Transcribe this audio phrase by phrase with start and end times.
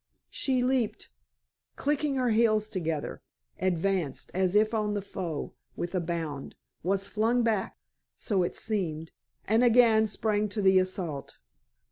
[0.31, 1.09] She leaped,
[1.75, 3.21] clicking her heels together,
[3.59, 7.77] advanced, as if on the foe, with a bound was flung back
[8.17, 9.11] so it seemed
[9.45, 11.37] and again sprang to the assault.